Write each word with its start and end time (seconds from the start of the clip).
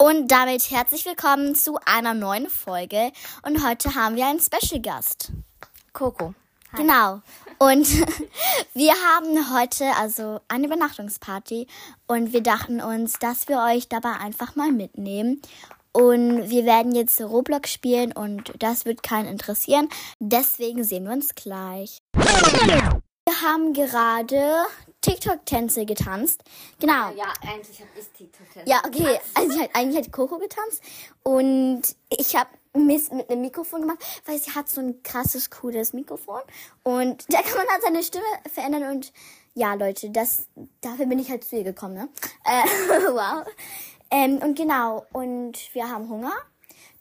Und 0.00 0.28
damit 0.28 0.70
herzlich 0.70 1.04
willkommen 1.06 1.56
zu 1.56 1.76
einer 1.84 2.14
neuen 2.14 2.48
Folge. 2.48 3.10
Und 3.42 3.66
heute 3.66 3.96
haben 3.96 4.14
wir 4.14 4.26
einen 4.26 4.38
Special 4.38 4.80
Gast. 4.80 5.32
Coco. 5.92 6.34
Hi. 6.72 6.82
Genau. 6.82 7.20
Und 7.58 7.88
wir 8.74 8.92
haben 8.92 9.52
heute 9.52 9.86
also 9.96 10.38
eine 10.46 10.66
Übernachtungsparty 10.66 11.66
und 12.06 12.32
wir 12.32 12.44
dachten 12.44 12.80
uns, 12.80 13.14
dass 13.14 13.48
wir 13.48 13.58
euch 13.60 13.88
dabei 13.88 14.12
einfach 14.12 14.54
mal 14.54 14.70
mitnehmen. 14.70 15.42
Und 15.90 16.48
wir 16.48 16.64
werden 16.64 16.94
jetzt 16.94 17.20
Roblox 17.20 17.72
spielen 17.72 18.12
und 18.12 18.52
das 18.60 18.84
wird 18.84 19.02
keinen 19.02 19.26
interessieren. 19.26 19.88
Deswegen 20.20 20.84
sehen 20.84 21.06
wir 21.06 21.12
uns 21.12 21.34
gleich. 21.34 21.98
Wir 22.14 23.42
haben 23.42 23.72
gerade 23.72 24.64
TikTok-Tänze 25.08 25.86
getanzt. 25.86 26.42
Genau. 26.80 27.10
Ja, 27.16 27.32
eigentlich 27.42 27.80
habe 27.80 27.90
ich 27.98 28.08
TikTok-Tänze. 28.16 28.68
Ja, 28.68 28.82
okay. 28.86 29.18
Also 29.34 29.60
hat, 29.60 29.70
eigentlich 29.74 30.04
hat 30.04 30.12
Coco 30.12 30.38
getanzt 30.38 30.82
und 31.22 31.82
ich 32.10 32.36
habe 32.36 32.50
Mist 32.74 33.12
mit 33.12 33.30
einem 33.30 33.40
Mikrofon 33.40 33.82
gemacht, 33.82 33.98
weil 34.26 34.38
sie 34.38 34.52
hat 34.52 34.68
so 34.68 34.80
ein 34.80 35.02
krasses, 35.02 35.50
cooles 35.50 35.92
Mikrofon 35.92 36.40
und 36.82 37.24
da 37.32 37.42
kann 37.42 37.56
man 37.56 37.68
halt 37.68 37.82
seine 37.82 38.02
Stimme 38.02 38.24
verändern 38.52 38.90
und 38.90 39.12
ja, 39.54 39.74
Leute, 39.74 40.10
das 40.10 40.46
dafür 40.80 41.06
bin 41.06 41.18
ich 41.18 41.30
halt 41.30 41.42
zu 41.42 41.56
ihr 41.56 41.64
gekommen, 41.64 41.94
ne? 41.94 42.08
Äh, 42.44 42.62
wow. 43.12 43.44
Ähm, 44.10 44.38
und 44.38 44.56
genau, 44.56 45.04
und 45.12 45.74
wir 45.74 45.88
haben 45.88 46.08
Hunger. 46.08 46.32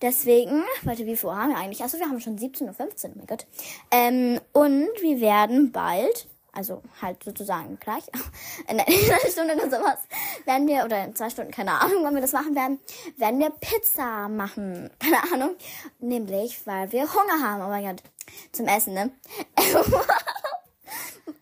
Deswegen, 0.02 0.64
warte, 0.84 1.06
wie 1.06 1.16
viel 1.16 1.32
haben 1.32 1.52
wir 1.52 1.58
eigentlich? 1.58 1.84
Achso, 1.84 1.98
wir 1.98 2.08
haben 2.08 2.20
schon 2.20 2.38
17.15 2.38 2.64
Uhr, 2.66 2.76
oh 2.78 3.12
mein 3.16 3.28
Gott. 3.28 3.48
Ähm, 3.90 4.40
und 4.54 4.90
wir 5.02 5.20
werden 5.22 5.72
bald 5.72 6.28
also 6.58 6.82
halt 7.02 7.24
sozusagen 7.24 7.80
gleich, 7.80 8.04
in 8.68 8.80
einer 8.80 8.86
Stunde 9.32 9.54
oder 9.54 9.70
sowas, 9.70 10.00
werden 10.46 10.68
wir, 10.68 10.84
oder 10.84 11.06
in 11.06 11.16
zwei 11.16 11.30
Stunden, 11.30 11.52
keine 11.52 11.80
Ahnung, 11.80 12.04
wann 12.04 12.16
wir 12.16 12.22
das 12.22 12.34
machen 12.34 12.56
werden, 12.56 12.80
werden 13.16 13.40
wir 13.40 13.52
Pizza 13.52 14.28
machen. 14.28 14.90
Keine 15.00 15.34
Ahnung. 15.34 15.56
Nämlich, 16.00 16.66
weil 16.66 16.92
wir 16.92 17.02
Hunger 17.14 17.42
haben. 17.44 17.62
Oh 17.64 17.68
mein 17.68 17.86
Gott. 17.86 18.04
Zum 18.52 18.68
Essen, 18.68 18.94
ne? 18.94 19.12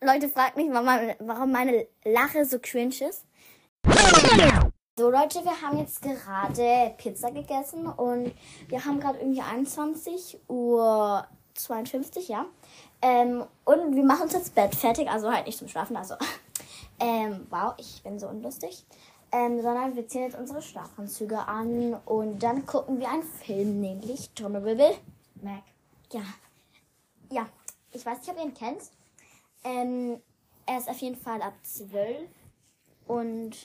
Leute, 0.02 0.30
fragt 0.30 0.58
mich, 0.58 0.68
warum 0.70 1.52
meine 1.52 1.88
Lache 2.04 2.46
so 2.46 2.60
cringe 2.62 2.96
ist. 3.10 3.26
So 4.98 5.10
Leute, 5.10 5.44
wir 5.44 5.62
haben 5.62 5.80
jetzt 5.80 6.02
gerade 6.02 6.94
Pizza 6.98 7.32
gegessen 7.32 7.88
und 7.88 8.34
wir 8.68 8.86
haben 8.86 9.00
gerade 9.00 9.20
irgendwie 9.20 9.42
21 9.42 10.40
Uhr 10.48 11.26
52, 11.56 12.28
ja. 12.28 12.46
Ähm, 13.02 13.46
und 13.64 13.96
wir 13.96 14.04
machen 14.04 14.24
uns 14.24 14.34
jetzt 14.34 14.56
Bett 14.56 14.76
fertig, 14.76 15.10
also 15.10 15.32
halt 15.32 15.46
nicht 15.48 15.58
zum 15.58 15.68
Schlafen, 15.68 15.98
also. 15.98 16.16
Ähm, 16.98 17.46
wow, 17.50 17.74
ich 17.78 18.02
bin 18.04 18.18
so 18.20 18.28
unlustig. 18.30 18.86
Ähm, 19.30 19.62
sondern 19.62 19.98
wir 19.98 20.08
ziehen 20.08 20.22
jetzt 20.22 20.38
unsere 20.38 20.62
Schlafanzüge 20.62 21.46
an 21.46 21.96
und 22.06 22.42
dann 22.42 22.66
gucken 22.66 23.02
wir 23.02 23.10
einen 23.10 23.24
Film, 23.24 23.82
nämlich 23.82 24.30
Trommelwirbel. 24.30 24.96
Mac. 25.42 25.64
Ja. 26.14 26.22
Ja, 27.30 27.48
ich 27.92 28.06
weiß 28.06 28.20
nicht, 28.20 28.30
ob 28.30 28.38
ihr 28.38 28.46
ihn 28.46 28.54
kennt. 28.54 28.82
Ähm, 29.66 30.22
er 30.66 30.78
ist 30.78 30.88
auf 30.88 31.00
jeden 31.00 31.18
Fall 31.18 31.42
ab 31.42 31.54
12. 31.64 32.30
Und 33.08 33.56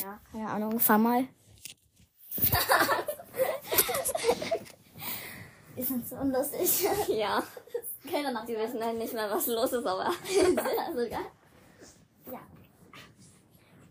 ja, 0.00 0.18
keine 0.32 0.50
Ahnung, 0.50 0.80
fahr 0.80 0.98
mal. 0.98 1.28
ist 5.80 5.90
das 5.90 6.10
so 6.10 6.16
unlustig? 6.16 6.88
Ja. 7.08 7.42
Keiner 8.10 8.32
nach. 8.32 8.46
Die 8.46 8.56
wissen 8.56 8.82
halt 8.82 8.98
nicht 8.98 9.12
mehr, 9.12 9.30
was 9.30 9.46
los 9.46 9.72
ist, 9.72 9.86
aber. 9.86 10.06
also, 10.06 11.00
ja. 11.10 11.20
ja. 12.30 12.40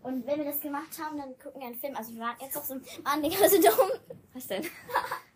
Und 0.02 0.26
wenn 0.26 0.38
wir 0.38 0.46
das 0.46 0.60
gemacht 0.60 0.90
haben, 1.00 1.18
dann 1.18 1.38
gucken 1.38 1.60
wir 1.60 1.68
einen 1.68 1.78
Film. 1.78 1.96
Also 1.96 2.12
wir 2.14 2.20
waren 2.20 2.36
jetzt 2.40 2.56
auf 2.56 2.64
so 2.64 2.74
einem. 2.74 2.84
Mann, 3.04 3.22
Digga, 3.22 3.48
so 3.48 3.60
dumm. 3.60 3.90
Was 4.34 4.46
denn? 4.46 4.64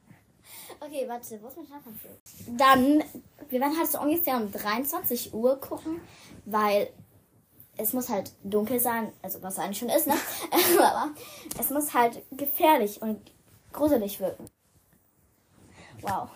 okay, 0.80 1.04
warte, 1.08 1.40
wo 1.42 1.48
ist 1.48 1.56
mein 1.56 1.66
Schlafanzug? 1.66 2.10
Dann, 2.58 3.04
wir 3.48 3.60
werden 3.60 3.78
halt 3.78 3.90
so 3.90 4.00
ungefähr 4.00 4.36
um 4.36 4.50
23 4.50 5.32
Uhr 5.34 5.60
gucken, 5.60 6.00
weil 6.44 6.88
es 7.76 7.92
muss 7.92 8.08
halt 8.08 8.32
dunkel 8.42 8.78
sein, 8.80 9.12
also 9.22 9.42
was 9.42 9.58
eigentlich 9.58 9.78
schon 9.78 9.88
ist, 9.88 10.06
ne? 10.06 10.14
Aber 10.78 11.10
es 11.58 11.70
muss 11.70 11.92
halt 11.92 12.22
gefährlich 12.30 13.02
und 13.02 13.32
gruselig 13.72 14.20
wirken. 14.20 14.48
Wow. 16.04 16.28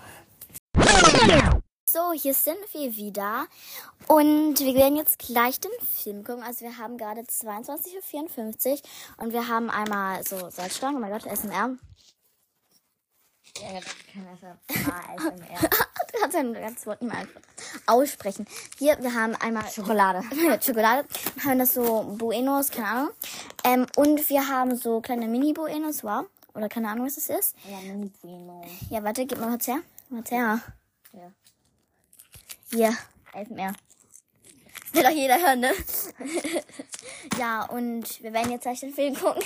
So, 1.90 2.12
hier 2.12 2.32
sind 2.32 2.56
wir 2.72 2.96
wieder 2.96 3.46
und 4.06 4.58
wir 4.58 4.74
werden 4.74 4.96
jetzt 4.96 5.18
gleich 5.18 5.60
den 5.60 5.70
Film 5.94 6.24
gucken. 6.24 6.42
Also 6.42 6.64
wir 6.64 6.78
haben 6.78 6.96
gerade 6.96 7.20
22.54 7.20 8.72
Uhr 8.72 8.78
und 9.18 9.32
wir 9.34 9.46
haben 9.48 9.68
einmal 9.68 10.22
so 10.24 10.48
Salzstangen. 10.48 10.96
Oh 10.96 11.00
mein 11.00 11.10
Gott, 11.10 11.24
SMR. 11.24 11.76
Ja, 13.60 13.68
ASMR. 15.16 15.60
du 15.60 16.18
kannst 16.20 16.36
ein 16.36 16.54
ganzes 16.54 16.86
Wort 16.86 17.02
nicht 17.02 17.12
mehr 17.12 17.26
aussprechen. 17.86 18.46
Hier, 18.78 18.96
wir 19.02 19.14
haben 19.14 19.34
einmal 19.36 19.70
Schokolade. 19.70 20.22
Schokolade. 20.64 21.06
Wir 21.34 21.44
haben 21.44 21.58
das 21.58 21.74
so 21.74 22.04
Buenos, 22.16 22.70
keine 22.70 22.88
Ahnung. 22.88 23.10
Ähm, 23.64 23.86
und 23.96 24.30
wir 24.30 24.48
haben 24.48 24.76
so 24.76 25.02
kleine 25.02 25.28
Mini-Buenos, 25.28 26.04
wow. 26.04 26.26
Oder 26.54 26.68
keine 26.68 26.88
Ahnung, 26.88 27.06
was 27.06 27.14
das 27.14 27.28
ist. 27.28 27.56
Ja, 27.68 27.78
Mini-Buenos. 27.80 28.66
Ja, 28.90 29.02
warte, 29.02 29.26
gib 29.26 29.38
mal 29.38 29.56
was 29.56 29.66
her. 29.66 29.80
Was 30.08 30.30
her. 30.30 30.60
Ja. 31.12 31.32
Hier, 32.70 32.96
mehr. 33.50 33.72
Will 34.92 35.02
doch 35.02 35.10
jeder 35.10 35.38
hören, 35.38 35.60
ne? 35.60 35.72
ja, 37.38 37.64
und 37.64 38.22
wir 38.22 38.32
werden 38.32 38.50
jetzt 38.50 38.62
gleich 38.62 38.80
den 38.80 38.92
Film 38.92 39.14
gucken. 39.14 39.42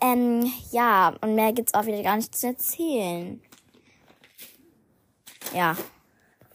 Ähm, 0.00 0.52
ja, 0.70 1.14
und 1.20 1.34
mehr 1.34 1.52
gibt's 1.52 1.74
auch 1.74 1.86
wieder 1.86 2.02
gar 2.02 2.16
nicht 2.16 2.34
zu 2.34 2.48
erzählen. 2.48 3.40
Ja. 5.54 5.76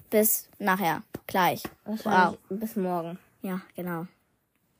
Bis 0.09 0.49
nachher. 0.59 1.03
Gleich. 1.27 1.63
Wow. 1.85 2.37
Bis 2.49 2.75
morgen. 2.75 3.19
Ja, 3.41 3.61
genau. 3.75 4.07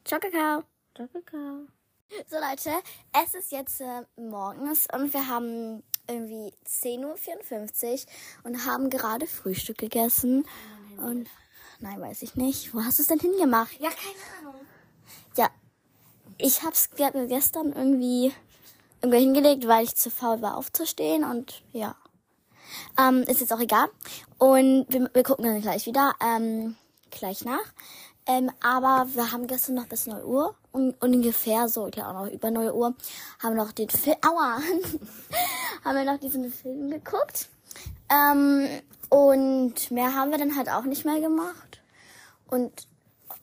Ciao, 0.04 0.20
Kakao. 0.20 0.64
Ciao, 0.96 1.08
Kakao. 1.08 1.68
So, 2.10 2.38
Leute, 2.38 2.72
es 3.22 3.34
ist 3.34 3.52
jetzt 3.52 3.82
äh, 3.82 4.04
morgens 4.16 4.88
und 4.94 5.14
wir 5.14 5.28
haben 5.28 5.84
irgendwie 6.08 6.54
10.54 6.66 7.04
Uhr 7.04 8.00
und 8.46 8.66
haben 8.66 8.90
gerade 8.90 9.28
Frühstück 9.28 9.78
gegessen. 9.78 10.48
Und 10.98 11.28
nein, 11.80 12.00
weiß 12.00 12.22
ich 12.22 12.36
nicht. 12.36 12.74
Wo 12.74 12.82
hast 12.82 13.00
du 13.00 13.02
es 13.02 13.10
denn 13.10 13.20
hingemacht? 13.20 13.74
Ja, 13.80 13.90
keine 13.90 14.40
Ahnung. 14.50 14.62
Ja, 15.36 15.50
ich 16.38 16.64
hab's 16.64 16.92
gestern 16.96 17.74
irgendwie 17.74 18.34
irgendwo 19.02 19.20
hingelegt, 19.20 19.68
weil 19.68 19.84
ich 19.84 19.96
zu 19.96 20.10
faul 20.10 20.42
war 20.42 20.56
aufzustehen 20.56 21.26
und 21.26 21.62
ja. 21.74 21.98
Ähm, 22.98 23.24
ist 23.24 23.42
jetzt 23.42 23.52
auch 23.52 23.60
egal. 23.60 23.90
Und 24.38 24.86
wir, 24.90 25.10
wir 25.14 25.24
gucken 25.24 25.44
dann 25.44 25.62
gleich 25.62 25.86
wieder, 25.86 26.14
ähm, 26.22 26.78
gleich 27.12 27.44
nach. 27.44 27.74
Ähm, 28.28 28.52
aber 28.62 29.08
wir 29.14 29.32
haben 29.32 29.48
gestern 29.48 29.76
noch 29.76 29.88
bis 29.88 30.06
9 30.06 30.24
Uhr 30.24 30.54
und, 30.74 31.02
ungefähr 31.02 31.70
so, 31.70 31.90
ja 31.96 32.10
auch 32.10 32.26
noch 32.26 32.32
über 32.32 32.52
9 32.52 32.72
Uhr, 32.72 32.94
haben 33.42 33.56
noch 33.56 33.72
den 33.72 33.90
Film, 33.90 34.18
aua, 34.22 34.60
haben 35.86 35.96
wir 35.96 36.04
noch 36.04 36.20
diesen 36.20 36.52
Film 36.52 36.90
geguckt. 36.90 37.48
Ähm, 38.10 38.68
und 39.10 39.92
mehr 39.92 40.14
haben 40.14 40.32
wir 40.32 40.38
dann 40.38 40.58
halt 40.58 40.70
auch 40.70 40.84
nicht 40.84 41.06
mehr 41.06 41.22
gemacht. 41.22 41.82
Und 42.50 42.88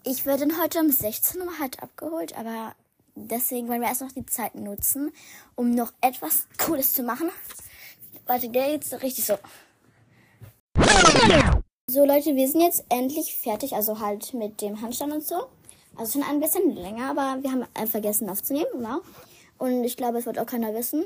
ich 0.02 0.26
werde 0.26 0.46
dann 0.46 0.60
heute 0.60 0.80
um 0.80 0.90
16 0.90 1.40
Uhr 1.40 1.58
halt 1.58 1.82
abgeholt, 1.82 2.36
aber 2.36 2.74
deswegen 3.14 3.68
wollen 3.68 3.80
wir 3.80 3.88
erst 3.88 4.02
noch 4.02 4.12
die 4.12 4.26
Zeit 4.26 4.54
nutzen, 4.54 5.12
um 5.54 5.70
noch 5.70 5.92
etwas 6.02 6.46
Cooles 6.58 6.92
zu 6.92 7.02
machen. 7.02 7.30
Warte, 8.26 8.48
jetzt 8.48 8.92
richtig 9.02 9.24
so. 9.24 9.38
So 11.94 12.04
Leute, 12.04 12.34
wir 12.34 12.48
sind 12.48 12.60
jetzt 12.60 12.84
endlich 12.88 13.36
fertig, 13.36 13.76
also 13.76 14.00
halt 14.00 14.34
mit 14.34 14.60
dem 14.60 14.82
Handstand 14.82 15.12
und 15.12 15.22
so. 15.22 15.46
Also 15.94 16.18
schon 16.18 16.28
ein 16.28 16.40
bisschen 16.40 16.74
länger, 16.74 17.08
aber 17.08 17.40
wir 17.40 17.52
haben 17.52 17.64
vergessen 17.86 18.28
aufzunehmen, 18.28 18.66
wow. 18.72 19.00
Und 19.58 19.84
ich 19.84 19.96
glaube, 19.96 20.18
es 20.18 20.26
wird 20.26 20.40
auch 20.40 20.46
keiner 20.46 20.74
wissen. 20.74 21.04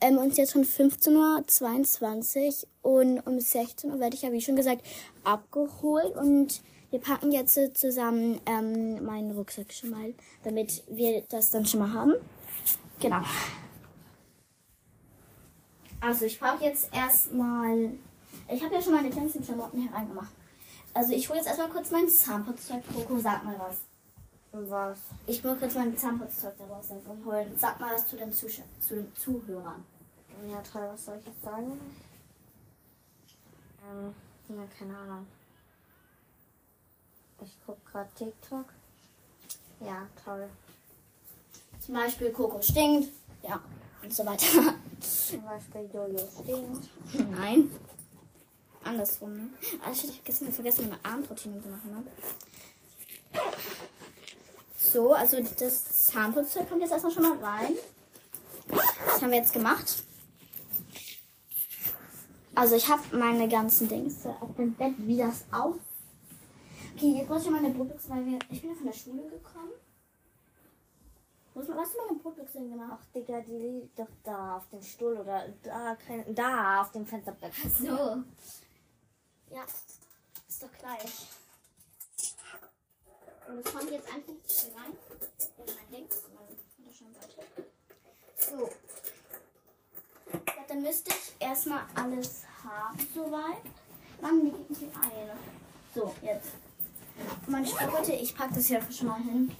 Ähm, 0.00 0.18
uns 0.18 0.36
jetzt 0.36 0.52
schon 0.52 0.64
15.22 0.64 2.64
Uhr 2.84 2.92
und 2.92 3.18
um 3.26 3.40
16 3.40 3.90
Uhr 3.90 3.98
werde 3.98 4.14
ich 4.14 4.22
ja, 4.22 4.30
wie 4.30 4.40
schon 4.40 4.54
gesagt, 4.54 4.86
abgeholt. 5.24 6.14
Und 6.14 6.62
wir 6.90 7.00
packen 7.00 7.32
jetzt 7.32 7.58
zusammen 7.76 8.40
ähm, 8.46 9.04
meinen 9.04 9.32
Rucksack 9.32 9.72
schon 9.72 9.90
mal, 9.90 10.14
damit 10.44 10.84
wir 10.86 11.24
das 11.28 11.50
dann 11.50 11.66
schon 11.66 11.80
mal 11.80 11.92
haben. 11.92 12.14
Genau. 13.00 13.22
Also 16.00 16.24
ich 16.24 16.38
brauche 16.38 16.62
jetzt 16.62 16.94
erstmal 16.94 17.94
ich 18.52 18.62
habe 18.62 18.74
ja 18.74 18.82
schon 18.82 18.94
meine 18.94 19.10
ganzen 19.10 19.42
Klamotten 19.44 19.88
hereingemacht. 19.88 20.32
Also 20.92 21.12
ich 21.12 21.28
hole 21.28 21.38
jetzt 21.38 21.46
erstmal 21.46 21.68
kurz 21.68 21.90
mein 21.90 22.08
Zahnputzzeug. 22.08 22.82
Coco, 22.92 23.18
sag 23.18 23.44
mal 23.44 23.58
was. 23.58 23.78
Was? 24.52 24.98
Ich 25.26 25.44
will 25.44 25.54
kurz 25.56 25.74
mein 25.74 25.96
Zahnputzzeug 25.96 26.54
daraus 26.58 26.90
holen. 27.24 27.56
Sag 27.56 27.78
mal 27.78 27.94
was 27.94 28.08
zu 28.08 28.16
den, 28.16 28.32
Zusch 28.32 28.60
zu 28.80 28.96
den 28.96 29.14
Zuhörern. 29.14 29.84
Ja, 30.50 30.60
toll, 30.60 30.88
was 30.92 31.04
soll 31.04 31.18
ich 31.18 31.26
jetzt 31.26 31.42
sagen? 31.42 31.78
Ähm, 33.88 34.14
ja, 34.48 34.64
keine 34.76 34.96
Ahnung. 34.96 35.26
Ich 37.42 37.56
guck 37.64 37.84
gerade 37.86 38.10
TikTok. 38.16 38.66
Ja, 39.80 40.06
toll. 40.24 40.48
Zum 41.78 41.94
Beispiel 41.94 42.30
Coco 42.32 42.60
stinkt. 42.60 43.10
Ja. 43.42 43.60
und 44.02 44.12
so 44.12 44.26
weiter. 44.26 44.74
Zum 45.00 45.42
Beispiel 45.42 45.88
Jojo 45.92 46.28
stinkt. 46.42 46.88
Nein. 47.30 47.70
Andersrum, 48.84 49.36
ne? 49.36 49.48
Ah, 49.84 49.94
shit, 49.94 50.10
ich 50.10 50.18
hab 50.18 50.24
gestern 50.24 50.52
vergessen, 50.52 50.88
meine 50.88 51.04
Abendroutine 51.04 51.62
zu 51.62 51.68
machen, 51.68 51.90
ne? 51.92 52.02
So, 54.76 55.12
also 55.12 55.40
das 55.40 56.06
Zahnputzzeug 56.06 56.68
kommt 56.68 56.80
jetzt 56.80 56.90
erstmal 56.90 57.12
schon 57.12 57.22
mal 57.22 57.38
rein. 57.38 57.74
Das 58.68 59.22
haben 59.22 59.30
wir 59.30 59.38
jetzt 59.38 59.52
gemacht. 59.52 60.02
Also 62.54 62.74
ich 62.74 62.88
habe 62.88 63.02
meine 63.16 63.48
ganzen 63.48 63.88
Dings 63.88 64.26
auf 64.26 64.54
dem 64.56 64.74
Bett, 64.74 64.94
wie 64.98 65.18
das 65.18 65.44
auf. 65.52 65.76
Okay, 66.94 67.18
jetzt 67.18 67.28
brauche 67.28 67.40
ich 67.40 67.50
meine 67.50 67.70
Brotbüchse, 67.70 68.10
weil 68.10 68.26
wir, 68.26 68.38
ich 68.50 68.60
bin 68.60 68.70
ja 68.70 68.76
von 68.76 68.86
der 68.86 68.92
Schule 68.92 69.22
gekommen. 69.22 69.72
Was, 71.54 71.68
was 71.68 71.76
hast 71.76 71.94
du 71.94 71.98
meine 72.06 72.18
Brotbüchse 72.18 72.58
denn 72.58 72.70
gemacht? 72.70 72.98
Ach, 73.00 73.12
Digga, 73.14 73.40
die 73.40 73.56
liegt 73.56 73.98
doch 73.98 74.08
da 74.24 74.56
auf 74.56 74.68
dem 74.70 74.82
Stuhl 74.82 75.16
oder 75.16 75.46
da, 75.62 75.96
kein, 75.96 76.34
da 76.34 76.82
auf 76.82 76.90
dem 76.92 77.06
Fensterbrett. 77.06 77.52
So. 77.78 78.22
Ja, 79.50 79.64
ist 80.48 80.62
doch 80.62 80.72
gleich. 80.78 81.26
Und 83.48 83.64
das 83.64 83.74
kommt 83.74 83.90
jetzt 83.90 84.08
einfach 84.08 84.32
hier 84.46 84.76
rein. 84.76 84.92
In 85.58 85.74
mein 85.74 85.90
Ding. 85.90 86.08
So. 88.36 88.70
Ja, 90.32 90.64
dann 90.68 90.82
müsste 90.82 91.10
ich 91.10 91.34
erstmal 91.40 91.84
alles 91.94 92.44
haben 92.62 92.98
soweit. 93.12 93.62
Mann, 94.20 94.44
die 94.44 94.50
geht 94.50 94.70
nicht 94.70 94.96
ein. 94.96 95.38
So, 95.94 96.14
jetzt. 96.22 96.50
Meine 97.46 97.66
Sportbeutel, 97.66 98.14
ich 98.22 98.36
packe 98.36 98.54
das 98.54 98.66
hier 98.66 98.80
schon 98.92 99.08
mal 99.08 99.20
hin. 99.20 99.56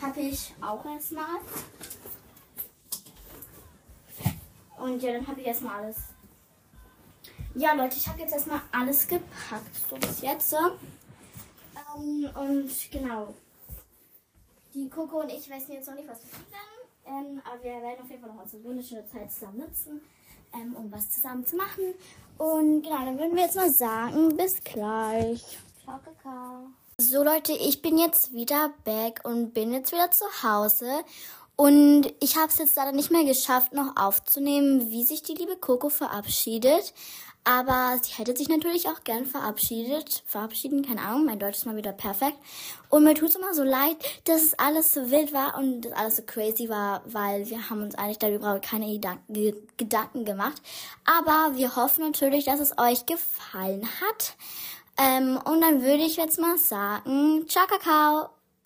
Habe 0.00 0.20
ich 0.20 0.54
auch 0.60 0.84
erstmal. 0.86 1.40
Und 4.78 5.02
ja, 5.02 5.12
dann 5.12 5.26
habe 5.26 5.40
ich 5.40 5.46
erstmal 5.46 5.82
alles. 5.82 6.13
Ja, 7.56 7.72
Leute, 7.72 7.96
ich 7.96 8.08
habe 8.08 8.20
jetzt 8.20 8.32
erstmal 8.32 8.60
alles 8.72 9.06
gepackt. 9.06 9.76
So 9.88 9.96
bis 9.96 10.20
jetzt. 10.22 10.52
Ähm, 10.54 12.28
und 12.34 12.90
genau. 12.90 13.32
Die 14.74 14.90
Coco 14.90 15.20
und 15.20 15.30
ich 15.30 15.48
wissen 15.48 15.72
jetzt 15.72 15.86
noch 15.86 15.94
nicht, 15.94 16.08
was 16.08 16.18
wir 16.24 16.30
tun 16.32 16.46
werden. 16.50 16.74
Ähm, 17.06 17.42
aber 17.44 17.62
wir 17.62 17.70
werden 17.80 18.02
auf 18.02 18.10
jeden 18.10 18.22
Fall 18.22 18.34
noch 18.34 18.42
unsere 18.42 18.64
wunderschöne 18.64 19.06
Zeit 19.06 19.30
zusammen 19.30 19.58
nutzen, 19.58 20.00
ähm, 20.52 20.74
um 20.74 20.90
was 20.90 21.10
zusammen 21.12 21.46
zu 21.46 21.54
machen. 21.54 21.94
Und 22.38 22.82
genau, 22.82 23.04
dann 23.04 23.18
würden 23.18 23.36
wir 23.36 23.44
jetzt 23.44 23.54
mal 23.54 23.70
sagen, 23.70 24.36
bis 24.36 24.62
gleich. 24.64 25.58
Ciao, 25.84 26.00
Kakao. 26.04 26.66
So 26.98 27.22
Leute, 27.22 27.52
ich 27.52 27.82
bin 27.82 27.98
jetzt 27.98 28.32
wieder 28.32 28.72
back 28.84 29.20
und 29.24 29.52
bin 29.54 29.72
jetzt 29.72 29.92
wieder 29.92 30.10
zu 30.10 30.24
Hause. 30.42 31.04
Und 31.56 32.12
ich 32.20 32.36
habe 32.36 32.48
es 32.48 32.58
jetzt 32.58 32.76
leider 32.76 32.92
nicht 32.92 33.10
mehr 33.10 33.24
geschafft, 33.24 33.72
noch 33.72 33.96
aufzunehmen, 33.96 34.90
wie 34.90 35.04
sich 35.04 35.22
die 35.22 35.34
liebe 35.34 35.56
Coco 35.56 35.88
verabschiedet. 35.88 36.92
Aber 37.46 37.98
sie 38.02 38.14
hätte 38.14 38.34
sich 38.34 38.48
natürlich 38.48 38.88
auch 38.88 39.04
gern 39.04 39.26
verabschiedet. 39.26 40.22
Verabschieden, 40.26 40.84
keine 40.84 41.02
Ahnung, 41.02 41.26
mein 41.26 41.38
Deutsch 41.38 41.58
ist 41.58 41.66
mal 41.66 41.76
wieder 41.76 41.92
perfekt. 41.92 42.38
Und 42.88 43.04
mir 43.04 43.14
tut 43.14 43.28
es 43.28 43.36
immer 43.36 43.52
so 43.52 43.62
leid, 43.62 43.98
dass 44.24 44.42
es 44.42 44.58
alles 44.58 44.94
so 44.94 45.10
wild 45.10 45.34
war 45.34 45.58
und 45.58 45.82
dass 45.82 45.92
alles 45.92 46.16
so 46.16 46.22
crazy 46.22 46.70
war, 46.70 47.02
weil 47.04 47.48
wir 47.50 47.68
haben 47.68 47.82
uns 47.82 47.94
eigentlich 47.96 48.18
darüber 48.18 48.58
keine 48.60 48.90
Gedanken, 48.90 49.68
Gedanken 49.76 50.24
gemacht. 50.24 50.62
Aber 51.04 51.54
wir 51.56 51.76
hoffen 51.76 52.04
natürlich, 52.04 52.46
dass 52.46 52.60
es 52.60 52.78
euch 52.78 53.04
gefallen 53.04 53.86
hat. 54.00 54.36
Ähm, 54.96 55.38
und 55.44 55.60
dann 55.60 55.82
würde 55.82 56.02
ich 56.02 56.16
jetzt 56.16 56.38
mal 56.38 56.56
sagen, 56.56 57.46
ciao 57.46 57.66
Kakao. 57.66 58.30